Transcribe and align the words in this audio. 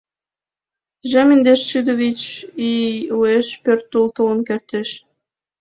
—Тӱжем 0.99 1.29
индеш 1.35 1.61
шӱдӧ 1.69 1.93
вич 1.99 2.21
ий 2.69 2.95
уэш 3.17 3.47
пӧртыл 3.63 4.05
толын 4.15 4.39
кертеш! 4.47 4.89